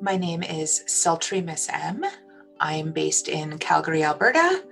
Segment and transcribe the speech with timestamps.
[0.00, 2.04] My name is Sultry Miss M.
[2.60, 4.62] I'm based in Calgary, Alberta,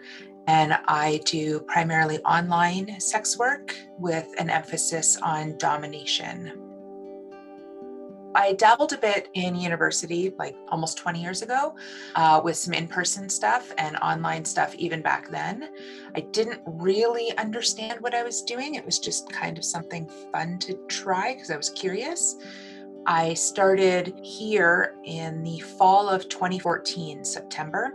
[0.46, 6.52] and I do primarily online sex work with an emphasis on domination.
[8.36, 11.74] I dabbled a bit in university like almost 20 years ago
[12.14, 15.70] uh, with some in person stuff and online stuff, even back then.
[16.14, 18.76] I didn't really understand what I was doing.
[18.76, 22.36] It was just kind of something fun to try because I was curious.
[23.06, 27.92] I started here in the fall of 2014, September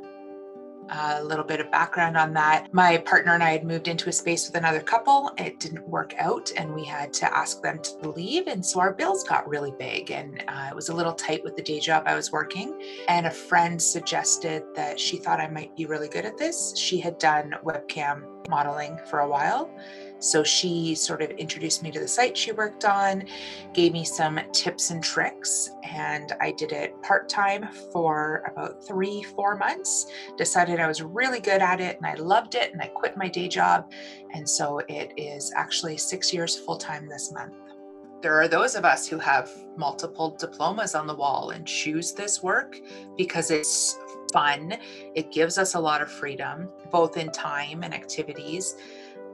[0.91, 2.73] a little bit of background on that.
[2.73, 5.31] My partner and I had moved into a space with another couple.
[5.37, 8.47] It didn't work out, and we had to ask them to leave.
[8.47, 11.55] And so our bills got really big, and uh, it was a little tight with
[11.55, 12.81] the day job I was working.
[13.07, 16.77] And a friend suggested that she thought I might be really good at this.
[16.77, 19.73] She had done webcam modeling for a while.
[20.21, 23.23] So she sort of introduced me to the site she worked on,
[23.73, 29.23] gave me some tips and tricks, and I did it part time for about three,
[29.23, 30.05] four months.
[30.37, 33.27] Decided I was really good at it and I loved it, and I quit my
[33.27, 33.91] day job.
[34.33, 37.55] And so it is actually six years full time this month.
[38.21, 42.43] There are those of us who have multiple diplomas on the wall and choose this
[42.43, 42.79] work
[43.17, 43.97] because it's
[44.31, 44.77] fun.
[45.15, 48.75] It gives us a lot of freedom, both in time and activities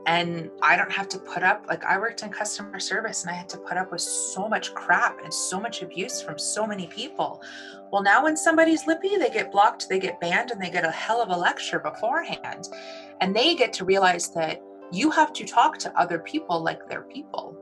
[0.07, 3.33] and I don't have to put up like I worked in customer service and I
[3.33, 6.87] had to put up with so much crap and so much abuse from so many
[6.87, 7.43] people.
[7.91, 10.91] Well, now when somebody's lippy, they get blocked, they get banned, and they get a
[10.91, 12.69] hell of a lecture beforehand.
[13.19, 14.61] And they get to realize that
[14.93, 17.57] you have to talk to other people like they're people.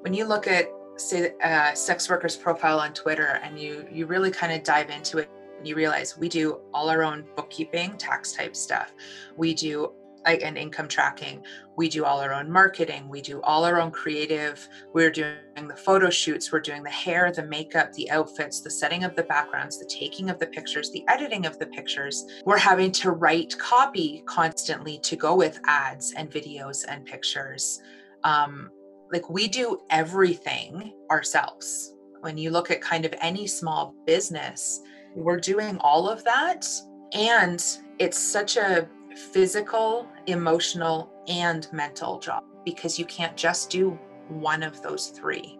[0.00, 4.30] When you look at say a sex workers profile on Twitter and you you really
[4.30, 8.32] kind of dive into it and you realize we do all our own bookkeeping, tax
[8.32, 8.94] type stuff.
[9.36, 9.92] We do
[10.26, 11.42] and income tracking.
[11.76, 13.08] We do all our own marketing.
[13.08, 14.68] We do all our own creative.
[14.92, 16.52] We're doing the photo shoots.
[16.52, 20.30] We're doing the hair the makeup the outfits the setting of the backgrounds the taking
[20.30, 22.24] of the pictures the editing of the pictures.
[22.44, 27.80] We're having to write copy constantly to go with ads and videos and pictures.
[28.24, 28.70] Um,
[29.12, 31.94] like we do everything ourselves.
[32.20, 34.82] When you look at kind of any small business
[35.14, 36.66] we're doing all of that
[37.12, 37.64] and
[37.98, 43.98] it's such a physical, emotional, and mental job because you can't just do
[44.28, 45.58] one of those three.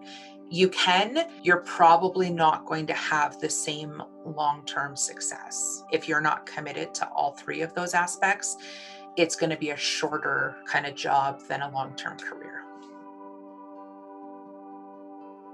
[0.50, 5.84] You can, you're probably not going to have the same long term success.
[5.92, 8.56] If you're not committed to all three of those aspects,
[9.16, 12.62] it's going to be a shorter kind of job than a long term career.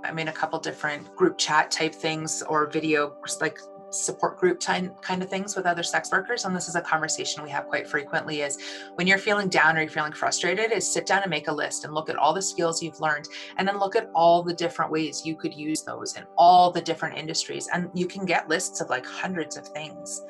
[0.05, 3.59] I'm in a couple different group chat type things or video like
[3.95, 7.43] support group time kind of things with other sex workers and this is a conversation
[7.43, 8.59] we have quite frequently is
[8.97, 11.85] when you're feeling down or you're feeling frustrated is sit down and make a list
[11.85, 14.91] and look at all the skills you've learned and then look at all the different
[14.91, 18.81] ways you could use those in all the different industries and you can get lists
[18.81, 20.23] of like hundreds of things.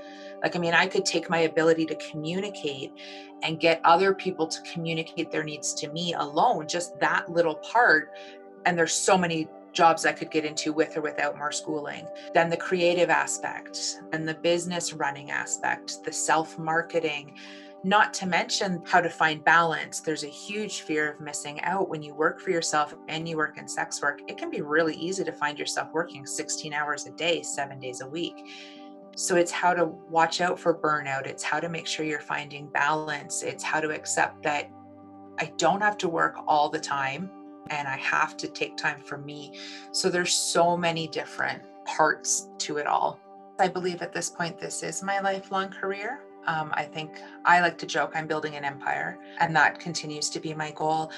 [0.43, 2.93] Like i mean i could take my ability to communicate
[3.43, 8.11] and get other people to communicate their needs to me alone just that little part
[8.67, 12.07] and there's so many jobs I could get into with or without more schooling.
[12.33, 17.35] Then the creative aspect and the business running aspect, the self marketing,
[17.85, 20.01] not to mention how to find balance.
[20.01, 23.59] There's a huge fear of missing out when you work for yourself and you work
[23.59, 24.23] in sex work.
[24.27, 28.01] It can be really easy to find yourself working 16 hours a day, seven days
[28.01, 28.49] a week.
[29.17, 31.27] So it's how to watch out for burnout.
[31.27, 33.43] It's how to make sure you're finding balance.
[33.43, 34.71] It's how to accept that
[35.39, 37.31] I don't have to work all the time
[37.71, 39.59] and I have to take time for me.
[39.93, 43.21] So there's so many different parts to it all.
[43.59, 46.21] I believe at this point, this is my lifelong career.
[46.47, 50.41] Um, I think I like to joke I'm building an empire, and that continues to
[50.41, 51.11] be my goal.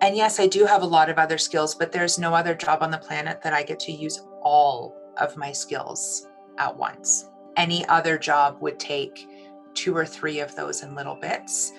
[0.00, 2.82] And yes, I do have a lot of other skills, but there's no other job
[2.82, 6.26] on the planet that I get to use all of my skills
[6.58, 7.30] at once.
[7.56, 9.26] Any other job would take
[9.74, 11.72] two or three of those in little bits,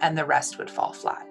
[0.00, 1.26] and the rest would fall flat.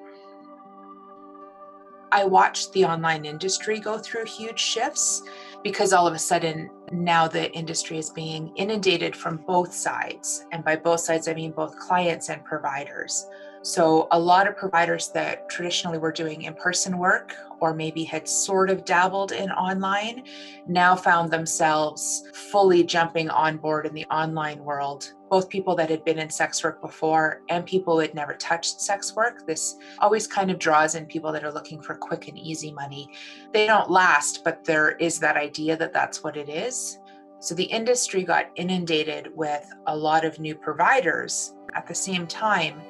[2.11, 5.23] I watched the online industry go through huge shifts
[5.63, 10.45] because all of a sudden now the industry is being inundated from both sides.
[10.51, 13.25] And by both sides, I mean both clients and providers.
[13.63, 18.27] So, a lot of providers that traditionally were doing in person work or maybe had
[18.27, 20.23] sort of dabbled in online
[20.67, 25.13] now found themselves fully jumping on board in the online world.
[25.29, 28.79] Both people that had been in sex work before and people who had never touched
[28.79, 29.45] sex work.
[29.45, 33.09] This always kind of draws in people that are looking for quick and easy money.
[33.51, 36.99] They don't last, but there is that idea that that's what it is.
[37.39, 42.81] So the industry got inundated with a lot of new providers at the same time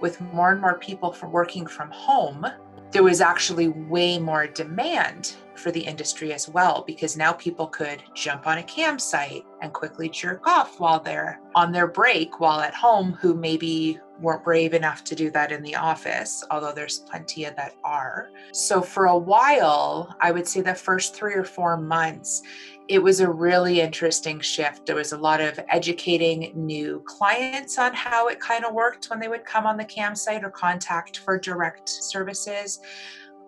[0.00, 2.46] with more and more people for working from home,
[2.94, 8.00] there was actually way more demand for the industry as well because now people could
[8.14, 12.60] jump on a cam site and quickly jerk off while they're on their break while
[12.60, 17.00] at home who maybe weren't brave enough to do that in the office, although there's
[17.00, 18.28] plenty of that are.
[18.52, 22.42] So, for a while, I would say the first three or four months,
[22.88, 24.86] it was a really interesting shift.
[24.86, 29.20] There was a lot of educating new clients on how it kind of worked when
[29.20, 32.80] they would come on the cam site or contact for direct services.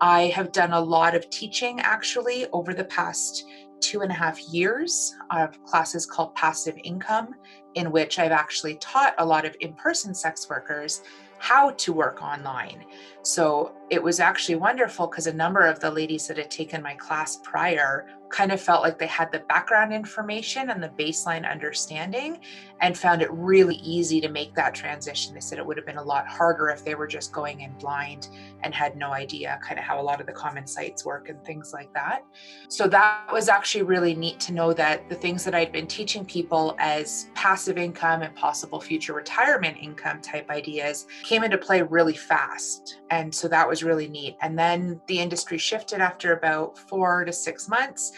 [0.00, 3.44] I have done a lot of teaching actually over the past
[3.80, 7.34] two and a half years of classes called Passive Income,
[7.74, 11.02] in which I've actually taught a lot of in person sex workers
[11.38, 12.84] how to work online.
[13.22, 16.94] So it was actually wonderful because a number of the ladies that had taken my
[16.94, 22.38] class prior kind of felt like they had the background information and the baseline understanding
[22.80, 25.32] and found it really easy to make that transition.
[25.32, 27.72] They said it would have been a lot harder if they were just going in
[27.78, 28.28] blind
[28.62, 31.42] and had no idea kind of how a lot of the common sites work and
[31.44, 32.24] things like that.
[32.68, 36.24] So that was actually really neat to know that the things that I'd been teaching
[36.24, 42.14] people as passive income and possible future retirement income type ideas came into play really
[42.14, 43.00] fast.
[43.10, 44.36] And so that was really neat.
[44.42, 48.12] And then the industry shifted after about four to six months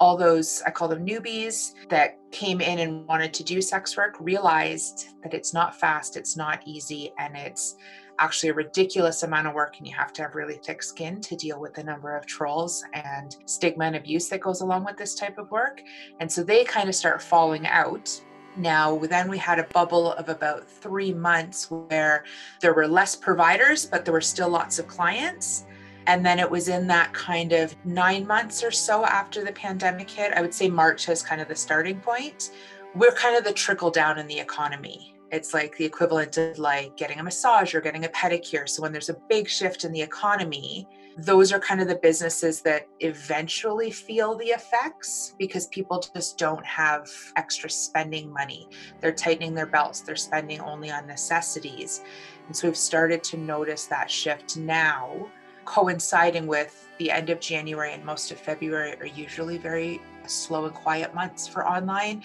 [0.00, 4.16] all those, I call them newbies, that came in and wanted to do sex work
[4.18, 7.76] realized that it's not fast, it's not easy, and it's
[8.18, 9.78] actually a ridiculous amount of work.
[9.78, 12.84] And you have to have really thick skin to deal with the number of trolls
[12.92, 15.82] and stigma and abuse that goes along with this type of work.
[16.20, 18.20] And so they kind of start falling out.
[18.56, 22.24] Now, then we had a bubble of about three months where
[22.60, 25.66] there were less providers, but there were still lots of clients.
[26.06, 30.10] And then it was in that kind of nine months or so after the pandemic
[30.10, 30.32] hit.
[30.34, 32.50] I would say March is kind of the starting point.
[32.94, 35.14] We're kind of the trickle down in the economy.
[35.32, 38.68] It's like the equivalent of like getting a massage or getting a pedicure.
[38.68, 40.86] So when there's a big shift in the economy,
[41.16, 46.64] those are kind of the businesses that eventually feel the effects because people just don't
[46.64, 48.68] have extra spending money.
[49.00, 52.02] They're tightening their belts, they're spending only on necessities.
[52.46, 55.28] And so we've started to notice that shift now
[55.64, 60.74] coinciding with the end of January and most of February are usually very slow and
[60.74, 62.22] quiet months for online.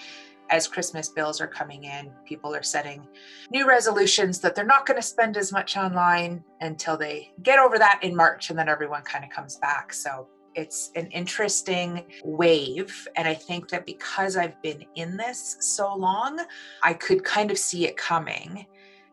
[0.51, 3.07] As Christmas bills are coming in, people are setting
[3.51, 7.77] new resolutions that they're not going to spend as much online until they get over
[7.77, 9.93] that in March, and then everyone kind of comes back.
[9.93, 13.07] So it's an interesting wave.
[13.15, 16.39] And I think that because I've been in this so long,
[16.81, 18.65] I could kind of see it coming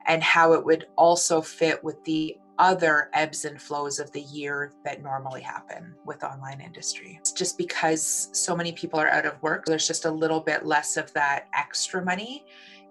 [0.06, 4.72] and how it would also fit with the other ebbs and flows of the year
[4.84, 7.16] that normally happen with online industry.
[7.20, 10.66] It's just because so many people are out of work, there's just a little bit
[10.66, 12.44] less of that extra money.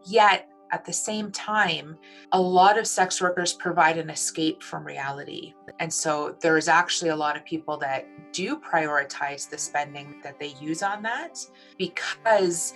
[0.06, 1.98] Yet at the same time,
[2.32, 5.54] a lot of sex workers provide an escape from reality.
[5.80, 10.56] And so there's actually a lot of people that do prioritize the spending that they
[10.60, 11.40] use on that
[11.78, 12.74] because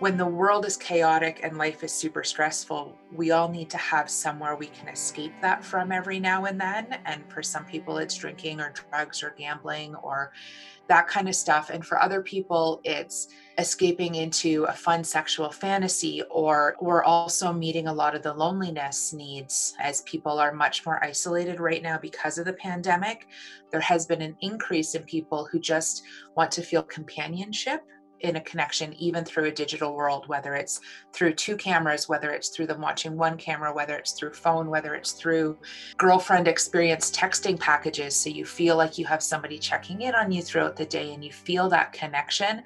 [0.00, 4.08] when the world is chaotic and life is super stressful, we all need to have
[4.08, 6.98] somewhere we can escape that from every now and then.
[7.04, 10.32] And for some people, it's drinking or drugs or gambling or
[10.88, 11.68] that kind of stuff.
[11.68, 17.86] And for other people, it's escaping into a fun sexual fantasy or we're also meeting
[17.86, 22.38] a lot of the loneliness needs as people are much more isolated right now because
[22.38, 23.28] of the pandemic.
[23.70, 26.04] There has been an increase in people who just
[26.36, 27.84] want to feel companionship
[28.20, 30.80] in a connection even through a digital world whether it's
[31.12, 34.94] through two cameras whether it's through them watching one camera whether it's through phone whether
[34.94, 35.58] it's through
[35.96, 38.14] girlfriend experience texting packages.
[38.14, 41.24] So you feel like you have somebody checking in on you throughout the day and
[41.24, 42.62] you feel that connection.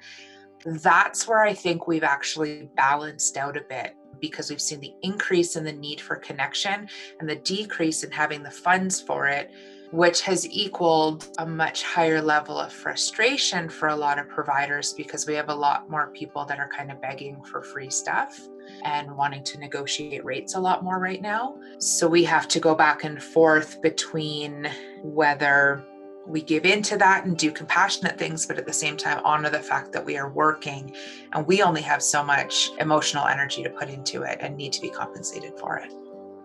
[0.65, 5.55] That's where i think we've actually balanced out a bit because we've seen the increase
[5.55, 6.87] in the need for connection
[7.19, 9.51] and the decrease in having the funds for it
[9.95, 15.25] which has equaled a much higher level of frustration for a lot of providers because
[15.25, 18.37] we have a lot more people that are kind of begging for free stuff
[18.83, 21.55] and wanting to negotiate rates a lot more right now.
[21.79, 24.69] So we have to go back and forth between
[25.01, 25.81] whether
[26.27, 29.59] we give into that and do compassionate things, but at the same time, honor the
[29.59, 30.93] fact that we are working
[31.31, 34.81] and we only have so much emotional energy to put into it and need to
[34.81, 35.93] be compensated for it.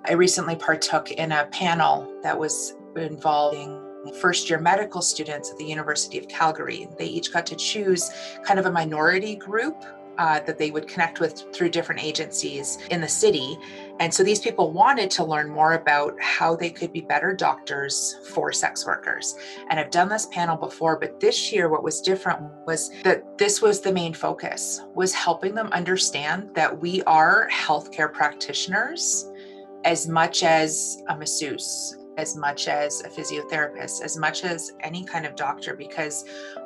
[0.04, 3.81] I recently partook in a panel that was involving
[4.21, 6.89] first year medical students at the University of Calgary.
[6.99, 8.11] They each got to choose
[8.45, 9.85] kind of a minority group
[10.19, 13.57] uh, that they would connect with through different agencies in the city.
[14.01, 18.19] And so these people wanted to learn more about how they could be better doctors
[18.35, 19.37] for sex workers.
[19.71, 23.63] And I've done this panel before, but this year what was different was that this
[23.63, 29.31] was the main focus was helping them understand that we are healthcare practitioners
[29.85, 35.26] as much as a masseuse as much as a physiotherapist, as much as any kind
[35.26, 36.25] of doctor, because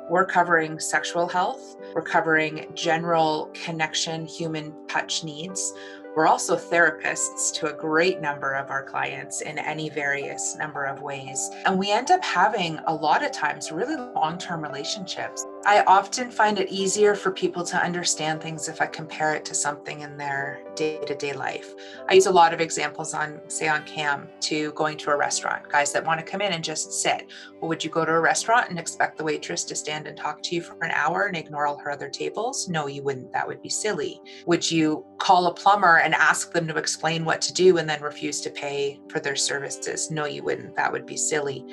[0.09, 5.73] we're covering sexual health, we're covering general connection, human touch needs.
[6.15, 11.01] We're also therapists to a great number of our clients in any various number of
[11.01, 11.49] ways.
[11.65, 15.45] And we end up having a lot of times really long term relationships.
[15.67, 19.55] I often find it easier for people to understand things if I compare it to
[19.55, 21.73] something in their day to day life.
[22.07, 25.67] I use a lot of examples on, say, on CAM to going to a restaurant,
[25.67, 27.31] guys that want to come in and just sit.
[27.59, 30.43] Well, would you go to a restaurant and expect the waitress to stand and talk
[30.43, 32.69] to you for an hour and ignore all her other tables?
[32.69, 33.33] No, you wouldn't.
[33.33, 34.21] That would be silly.
[34.45, 38.01] Would you call a plumber and ask them to explain what to do and then
[38.01, 40.11] refuse to pay for their services?
[40.11, 40.75] No, you wouldn't.
[40.75, 41.65] That would be silly.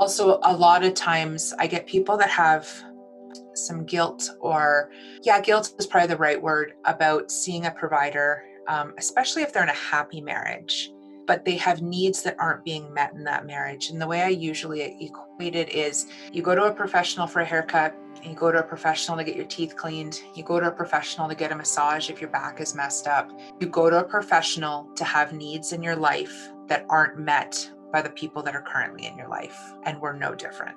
[0.00, 2.68] Also, a lot of times I get people that have
[3.54, 4.90] some guilt or
[5.22, 9.62] yeah guilt is probably the right word about seeing a provider um, especially if they're
[9.62, 10.92] in a happy marriage
[11.28, 13.90] but they have needs that aren't being met in that marriage.
[13.90, 17.44] And the way i usually equate it is you go to a professional for a
[17.44, 20.72] haircut you go to a professional to get your teeth cleaned you go to a
[20.72, 23.30] professional to get a massage if your back is messed up.
[23.60, 28.02] You go to a professional to have needs in your life that aren't met by
[28.02, 30.76] the people that are currently in your life and we're no different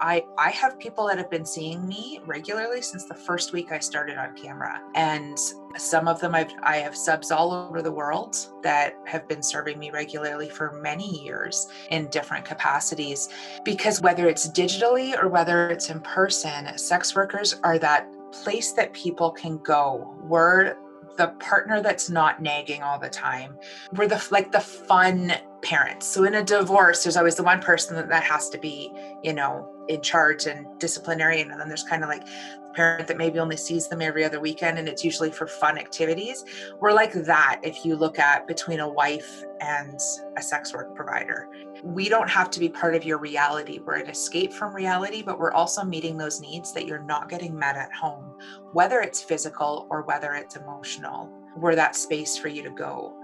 [0.00, 3.78] I I have people that have been seeing me regularly since the first week I
[3.78, 4.80] started on camera.
[4.94, 5.38] And
[5.76, 9.78] some of them I've I have subs all over the world that have been serving
[9.78, 13.28] me regularly for many years in different capacities
[13.64, 18.92] because whether it's digitally or whether it's in person, sex workers are that place that
[18.92, 20.16] people can go.
[20.22, 20.76] We're
[21.16, 23.58] the partner that's not nagging all the time.
[23.92, 26.06] We're the like the fun parents.
[26.06, 28.92] So in a divorce, there's always the one person that, that has to be,
[29.22, 31.50] you know, in charge and disciplinarian.
[31.50, 34.40] And then there's kind of like the parent that maybe only sees them every other
[34.40, 36.44] weekend and it's usually for fun activities.
[36.80, 39.98] We're like that if you look at between a wife and
[40.36, 41.48] a sex work provider.
[41.82, 43.80] We don't have to be part of your reality.
[43.84, 47.58] We're an escape from reality, but we're also meeting those needs that you're not getting
[47.58, 48.36] met at home,
[48.72, 51.28] whether it's physical or whether it's emotional.
[51.56, 53.16] We're that space for you to go.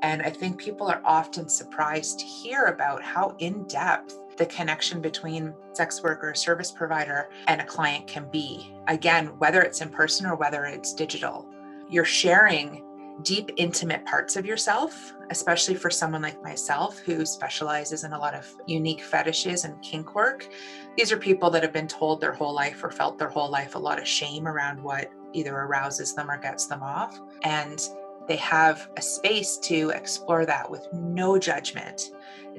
[0.00, 5.00] And I think people are often surprised to hear about how in depth the connection
[5.00, 8.74] between sex worker, service provider, and a client can be.
[8.88, 11.48] Again, whether it's in person or whether it's digital,
[11.88, 12.82] you're sharing
[13.22, 18.34] deep, intimate parts of yourself, especially for someone like myself who specializes in a lot
[18.34, 20.48] of unique fetishes and kink work.
[20.96, 23.74] These are people that have been told their whole life or felt their whole life
[23.74, 27.20] a lot of shame around what either arouses them or gets them off.
[27.42, 27.80] And
[28.26, 32.10] they have a space to explore that with no judgment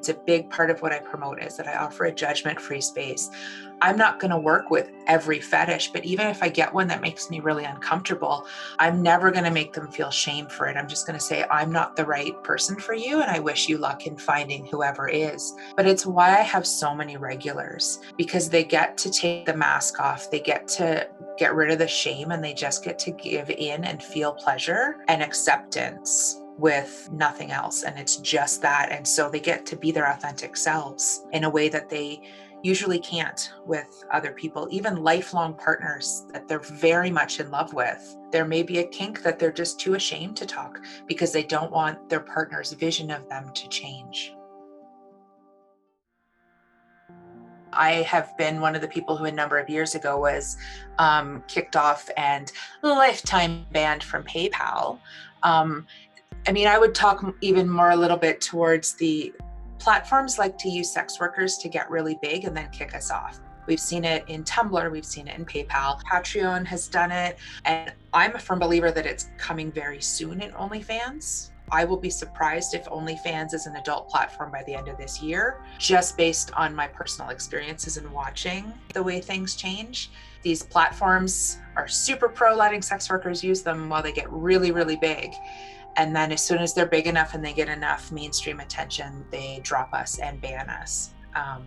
[0.08, 2.80] it's a big part of what I promote is that I offer a judgment free
[2.80, 3.32] space.
[3.82, 7.02] I'm not going to work with every fetish, but even if I get one that
[7.02, 8.46] makes me really uncomfortable,
[8.78, 10.78] I'm never going to make them feel shame for it.
[10.78, 13.68] I'm just going to say, I'm not the right person for you, and I wish
[13.68, 15.56] you luck in finding whoever is.
[15.76, 20.00] But it's why I have so many regulars because they get to take the mask
[20.00, 21.10] off, they get to
[21.40, 24.98] get rid of the shame, and they just get to give in and feel pleasure
[25.08, 27.84] and acceptance with nothing else.
[27.84, 28.90] And it's just that.
[28.92, 32.22] And so they get to be their authentic selves in a way that they
[32.64, 38.18] usually can't with other people, even lifelong partners that they're very much in love with.
[38.32, 41.72] There may be a kink that they're just too ashamed to talk because they don't
[41.72, 44.34] want their partner's vision of them to change.
[47.72, 50.58] I have been one of the people who a number of years ago was
[50.98, 55.00] um, kicked off and lifetime banned from PayPal.
[55.44, 55.86] Um,
[56.48, 59.34] I mean, I would talk even more a little bit towards the
[59.80, 63.40] platforms like to use sex workers to get really big and then kick us off.
[63.66, 67.92] We've seen it in Tumblr, we've seen it in PayPal, Patreon has done it, and
[68.14, 71.50] I'm a firm believer that it's coming very soon in OnlyFans.
[71.72, 75.24] I will be surprised if OnlyFans is an adult platform by the end of this
[75.24, 80.12] year, just based on my personal experiences and watching the way things change.
[80.44, 84.96] These platforms are super pro letting sex workers use them while they get really, really
[84.96, 85.34] big
[85.98, 89.60] and then as soon as they're big enough and they get enough mainstream attention they
[89.64, 91.14] drop us and ban us.
[91.36, 91.66] Um,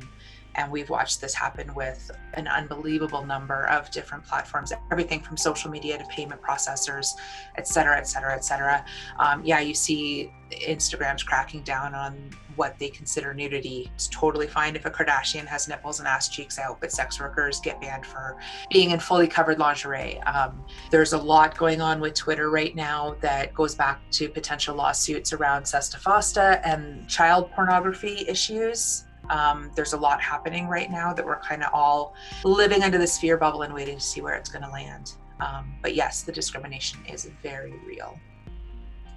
[0.55, 5.71] and we've watched this happen with an unbelievable number of different platforms everything from social
[5.71, 7.13] media to payment processors
[7.57, 8.85] et cetera et cetera et cetera.
[9.19, 14.77] Um, yeah you see instagram's cracking down on what they consider nudity it's totally fine
[14.77, 18.37] if a kardashian has nipples and ass cheeks out but sex workers get banned for
[18.71, 23.17] being in fully covered lingerie um, there's a lot going on with twitter right now
[23.21, 29.93] that goes back to potential lawsuits around sesta fosta and child pornography issues um, there's
[29.93, 33.63] a lot happening right now that we're kind of all living under this fear bubble
[33.63, 35.13] and waiting to see where it's going to land.
[35.41, 38.19] Um, but yes, the discrimination is very real.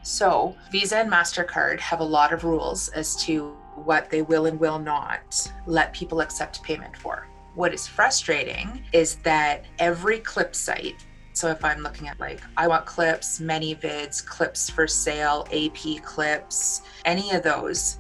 [0.03, 4.59] So, Visa and MasterCard have a lot of rules as to what they will and
[4.59, 7.27] will not let people accept payment for.
[7.55, 13.41] What is frustrating is that every clip site so if I'm looking at like, iWantClips,
[13.41, 17.99] ManyVids, Clips4Sale, AP clips, any of those,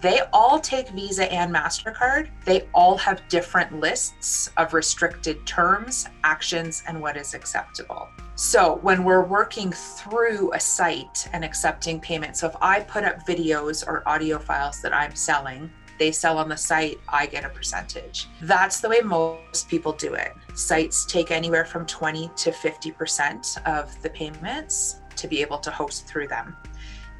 [0.00, 2.28] they all take Visa and MasterCard.
[2.44, 8.08] They all have different lists of restricted terms, actions, and what is acceptable.
[8.36, 13.26] So when we're working through a site and accepting payment, so if I put up
[13.26, 17.50] videos or audio files that I'm selling, they sell on the site, I get a
[17.50, 18.28] percentage.
[18.40, 20.32] That's the way most people do it.
[20.54, 26.06] Sites take anywhere from 20 to 50% of the payments to be able to host
[26.06, 26.56] through them.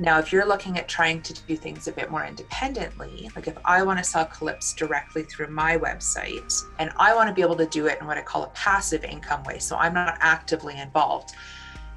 [0.00, 3.58] Now, if you're looking at trying to do things a bit more independently, like if
[3.66, 7.56] I want to sell clips directly through my website and I want to be able
[7.56, 10.78] to do it in what I call a passive income way, so I'm not actively
[10.78, 11.34] involved.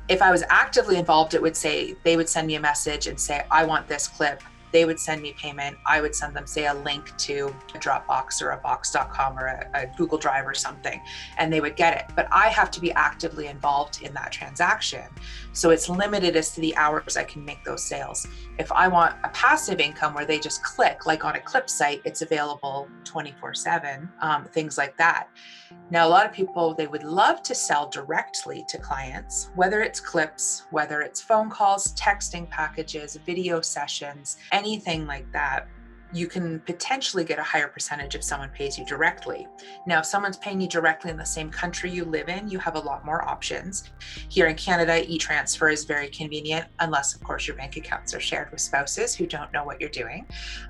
[0.10, 3.18] If I was actively involved, it would say they would send me a message and
[3.18, 4.44] say, I want this clip
[4.74, 5.78] they would send me payment.
[5.86, 9.70] I would send them, say, a link to a Dropbox or a Box.com or a,
[9.76, 11.00] a, Google Drive or something,
[11.38, 12.16] and they would get it.
[12.16, 15.06] But I have to be actively involved in that transaction.
[15.54, 18.28] So it's limited as to the hours I can make those sales.
[18.58, 22.02] If I want a passive income where they just click, like on a clip site,
[22.06, 24.10] it's available 24 um, 7,
[24.52, 25.28] things like that.
[25.92, 30.00] Now, a lot of people, they would love to sell directly to clients, whether it's
[30.00, 35.68] clips, whether it's phone calls, texting packages, video sessions, anything like that
[36.14, 39.48] you can potentially get a higher percentage if someone pays you directly.
[39.88, 42.76] Now, if someone's paying you directly in the same country you live in, you have
[42.76, 43.92] a lot more options.
[44.30, 48.20] Here in Canada, e transfer is very convenient, unless, of course, your bank accounts are
[48.20, 50.28] shared with spouses who don't know what you're doing.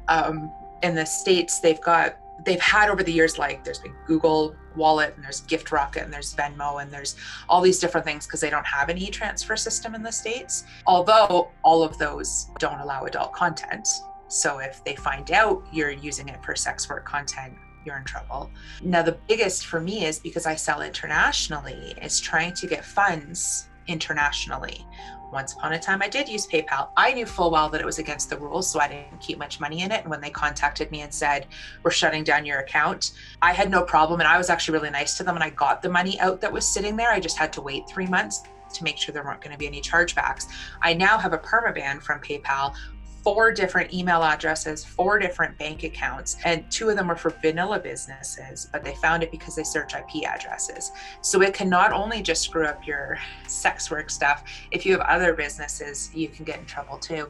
[0.07, 4.55] Um, in the States, they've got they've had over the years like there's been google
[4.75, 7.15] wallet and there's giftrocket and there's venmo and there's
[7.47, 11.51] all these different things because they don't have an e-transfer system in the states although
[11.63, 13.87] all of those don't allow adult content
[14.27, 17.53] so if they find out you're using it for sex work content,
[17.85, 18.49] you're in trouble.
[18.81, 23.67] Now, the biggest for me is because I sell internationally, is trying to get funds
[23.87, 24.85] internationally.
[25.31, 26.89] Once upon a time, I did use PayPal.
[26.95, 29.59] I knew full well that it was against the rules, so I didn't keep much
[29.59, 30.01] money in it.
[30.01, 31.47] And when they contacted me and said,
[31.81, 34.19] We're shutting down your account, I had no problem.
[34.19, 35.33] And I was actually really nice to them.
[35.33, 37.09] And I got the money out that was sitting there.
[37.09, 39.67] I just had to wait three months to make sure there weren't going to be
[39.67, 40.47] any chargebacks.
[40.81, 42.75] I now have a permaban from PayPal
[43.23, 47.79] four different email addresses, four different bank accounts, and two of them were for vanilla
[47.79, 50.91] businesses, but they found it because they search IP addresses.
[51.21, 55.07] So it can not only just screw up your sex work stuff, if you have
[55.07, 57.29] other businesses, you can get in trouble too.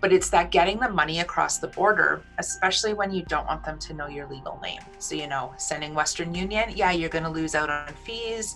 [0.00, 3.78] But it's that getting the money across the border, especially when you don't want them
[3.78, 4.80] to know your legal name.
[4.98, 8.54] So, you know, sending Western Union, yeah, you're going to lose out on fees,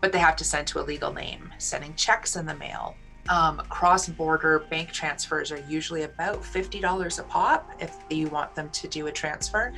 [0.00, 1.52] but they have to send to a legal name.
[1.58, 2.96] Sending checks in the mail,
[3.28, 8.68] um, cross border bank transfers are usually about $50 a pop if you want them
[8.70, 9.72] to do a transfer.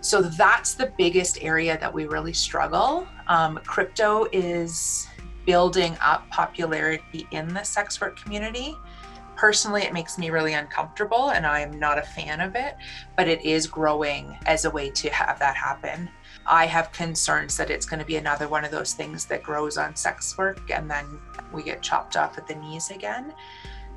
[0.00, 3.08] So that's the biggest area that we really struggle.
[3.26, 5.08] Um, crypto is
[5.46, 8.76] building up popularity in the sex work community.
[9.34, 12.76] Personally, it makes me really uncomfortable and I'm not a fan of it,
[13.16, 16.08] but it is growing as a way to have that happen.
[16.46, 19.78] I have concerns that it's going to be another one of those things that grows
[19.78, 21.18] on sex work and then
[21.52, 23.32] we get chopped off at the knees again.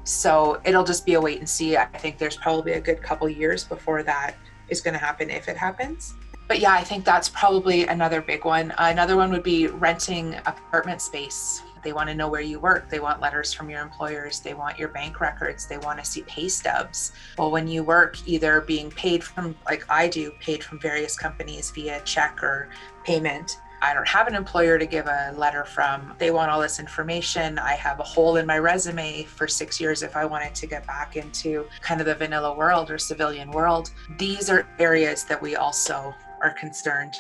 [0.04, 1.76] So it'll just be a wait and see.
[1.76, 4.36] I think there's probably a good couple years before that
[4.70, 6.14] is going to happen if it happens.
[6.48, 8.74] But yeah, I think that's probably another big one.
[8.78, 12.90] Another one would be renting apartment space they want to know where you work.
[12.90, 14.42] They want letters from your employers.
[14.42, 15.68] They want your bank records.
[15.68, 17.14] They want to see pay stubs.
[17.38, 21.72] Well, when you work either being paid from, like I do, paid from various companies
[21.72, 22.68] via check or
[23.06, 26.14] payment, I don't have an employer to give a letter from.
[26.18, 27.58] They want all this information.
[27.58, 30.86] I have a hole in my resume for six years if I wanted to get
[30.86, 33.92] back into kind of the vanilla world or civilian world.
[34.18, 37.14] These are areas that we also are concerned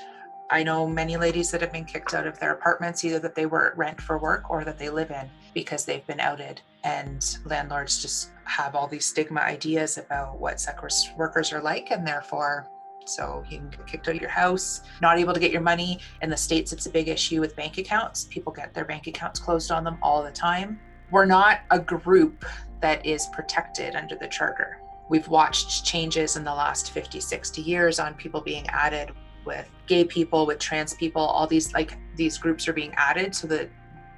[0.50, 3.46] I know many ladies that have been kicked out of their apartments, either that they
[3.46, 6.62] were rent for work or that they live in because they've been outed.
[6.86, 12.08] And landlords just have all these stigma ideas about what sex workers are like, and
[12.08, 12.66] therefore,
[13.06, 16.00] so you can get kicked out of your house, not able to get your money.
[16.22, 18.26] In the States, it's a big issue with bank accounts.
[18.26, 20.80] People get their bank accounts closed on them all the time.
[21.12, 22.46] We're not a group
[22.80, 24.80] that is protected under the charter.
[25.10, 29.12] We've watched changes in the last 50, 60 years on people being added
[29.48, 33.48] with gay people, with trans people, all these like these groups are being added so
[33.48, 33.70] that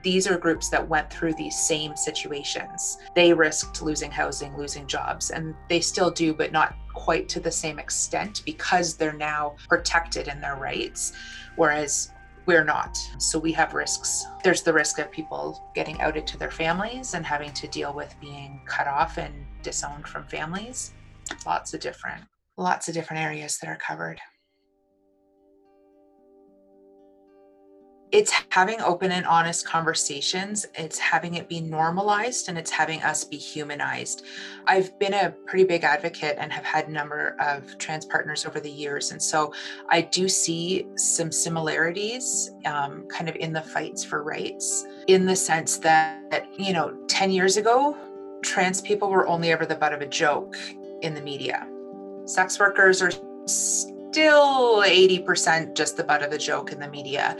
[0.02, 2.98] these are groups that went through these same situations.
[3.15, 7.52] They risked losing housing, losing jobs, and they still do, but not quite to the
[7.52, 11.13] same extent because they're now protected in their rights.
[11.56, 12.12] Whereas
[12.46, 12.98] we're not.
[13.20, 14.26] So we have risks.
[14.44, 18.15] There's the risk of people getting outed to their families and having to deal with
[18.20, 20.94] being cut off and disowned from families
[21.46, 22.24] lots of different
[22.58, 24.20] lots of different areas that are covered
[28.12, 33.24] it's having open and honest conversations it's having it be normalized and it's having us
[33.24, 34.26] be humanized.
[34.65, 38.60] I've been a pretty big advocate and have had a number of trans partners over
[38.60, 39.54] the years and so
[39.89, 45.36] i do see some similarities um, kind of in the fights for rights in the
[45.36, 47.98] sense that you know 10 years ago
[48.41, 50.56] trans people were only ever the butt of a joke
[51.02, 51.67] in the media.
[52.26, 53.12] Sex workers are
[53.45, 57.38] still 80% just the butt of the joke in the media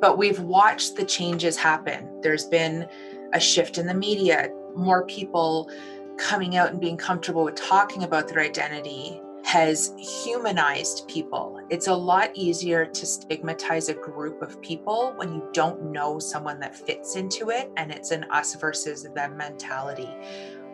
[0.00, 2.08] but we've watched the changes happen.
[2.22, 2.88] There's been
[3.32, 5.70] a shift in the media, more people
[6.18, 11.60] coming out and being comfortable with talking about their identity has humanized people.
[11.70, 16.60] It's a lot easier to stigmatize a group of people when you don't know someone
[16.60, 20.10] that fits into it and it's an us versus them mentality.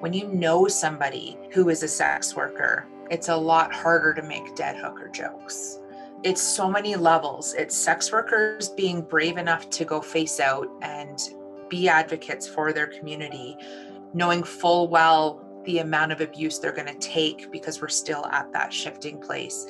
[0.00, 4.56] When you know somebody who is a sex worker, it's a lot harder to make
[4.56, 5.80] dead hooker jokes
[6.22, 7.54] it's so many levels.
[7.54, 11.18] It's sex workers being brave enough to go face out and
[11.68, 13.56] be advocates for their community,
[14.14, 18.52] knowing full well the amount of abuse they're going to take because we're still at
[18.52, 19.66] that shifting place.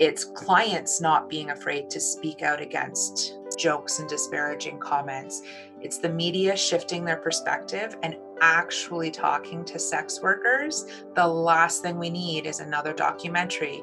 [0.00, 5.42] It's clients not being afraid to speak out against jokes and disparaging comments.
[5.80, 10.86] It's the media shifting their perspective and actually talking to sex workers.
[11.14, 13.82] The last thing we need is another documentary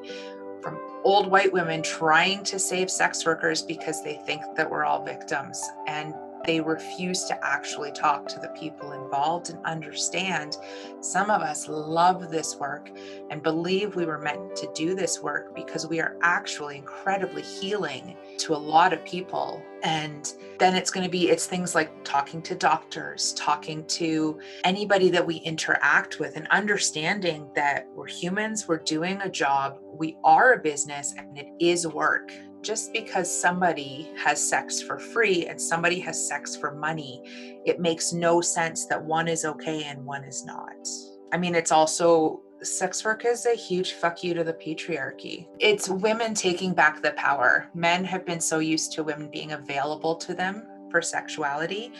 [1.04, 5.62] old white women trying to save sex workers because they think that we're all victims.
[5.86, 10.56] And they refuse to actually talk to the people involved and understand
[11.00, 12.90] some of us love this work
[13.30, 18.16] and believe we were meant to do this work because we are actually incredibly healing
[18.38, 19.62] to a lot of people.
[19.82, 25.10] And then it's going to be it's things like talking to doctors talking to anybody
[25.10, 30.52] that we interact with and understanding that we're humans we're doing a job we are
[30.52, 32.30] a business and it is work
[32.62, 37.22] just because somebody has sex for free and somebody has sex for money,
[37.66, 40.88] it makes no sense that one is okay and one is not.
[41.32, 45.48] I mean, it's also sex work is a huge fuck you to the patriarchy.
[45.58, 47.68] It's women taking back the power.
[47.74, 51.92] Men have been so used to women being available to them for sexuality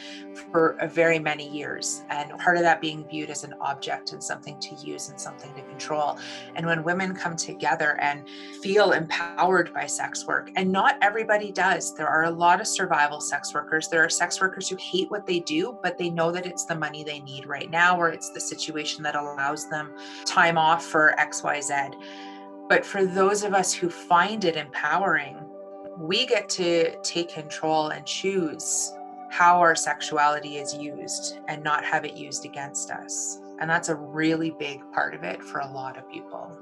[0.52, 2.05] for a very many years.
[2.11, 5.52] And part of that being viewed as an object and something to use and something
[5.55, 6.18] to control.
[6.55, 8.28] And when women come together and
[8.62, 13.20] feel empowered by sex work, and not everybody does, there are a lot of survival
[13.20, 13.88] sex workers.
[13.88, 16.76] There are sex workers who hate what they do, but they know that it's the
[16.76, 21.14] money they need right now, or it's the situation that allows them time off for
[21.18, 21.94] XYZ.
[22.68, 25.37] But for those of us who find it empowering,
[26.03, 28.93] we get to take control and choose
[29.31, 33.38] how our sexuality is used and not have it used against us.
[33.61, 36.59] And that's a really big part of it for a lot of people.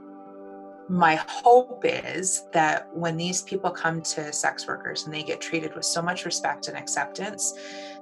[0.90, 5.74] My hope is that when these people come to sex workers and they get treated
[5.74, 7.54] with so much respect and acceptance,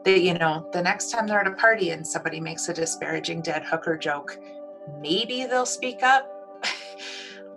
[0.04, 3.42] that, you know, the next time they're at a party and somebody makes a disparaging
[3.42, 4.40] dead hooker joke,
[5.00, 6.37] maybe they'll speak up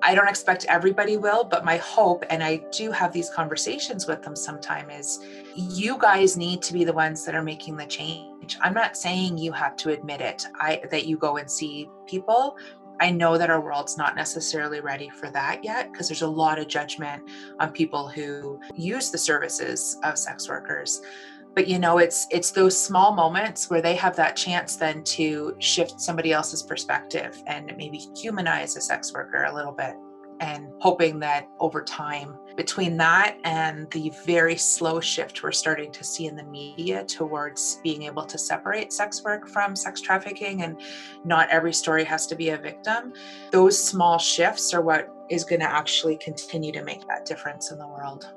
[0.04, 4.24] I don't expect everybody will, but my hope, and I do have these conversations with
[4.24, 5.20] them sometime, is
[5.56, 8.58] you guys need to be the ones that are making the change.
[8.62, 10.44] I'm not saying you have to admit it.
[10.56, 12.58] I that you go and see people.
[13.00, 16.60] I know that our world's not necessarily ready for that yet because there's a lot
[16.60, 17.24] of judgment
[17.60, 21.02] on people who use the services of sex workers
[21.56, 25.56] but you know it's it's those small moments where they have that chance then to
[25.60, 29.96] shift somebody else's perspective and maybe humanize a sex worker a little bit
[30.40, 36.04] and hoping that over time between that and the very slow shift we're starting to
[36.04, 40.82] see in the media towards being able to separate sex work from sex trafficking and
[41.24, 43.14] not every story has to be a victim
[43.52, 47.78] those small shifts are what is going to actually continue to make that difference in
[47.78, 48.34] the world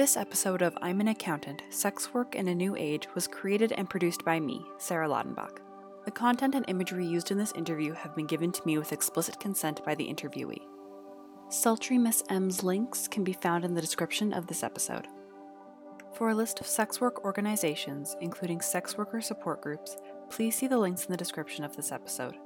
[0.00, 3.90] This episode of I'm an Accountant Sex Work in a New Age was created and
[3.90, 5.58] produced by me, Sarah Laudenbach.
[6.06, 9.38] The content and imagery used in this interview have been given to me with explicit
[9.38, 10.62] consent by the interviewee.
[11.50, 15.06] Sultry Miss M's links can be found in the description of this episode.
[16.14, 19.98] For a list of sex work organizations, including sex worker support groups,
[20.30, 22.38] please see the links in the description of this episode.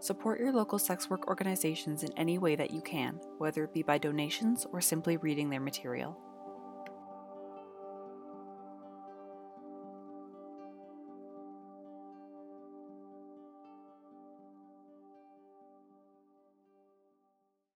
[0.00, 3.82] Support your local sex work organizations in any way that you can, whether it be
[3.82, 6.20] by donations or simply reading their material.